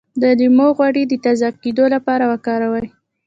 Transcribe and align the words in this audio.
د 0.21 0.23
لیمو 0.39 0.67
غوړي 0.77 1.03
د 1.07 1.13
تازه 1.25 1.49
کیدو 1.63 1.85
لپاره 1.95 2.23
وکاروئ 2.31 2.87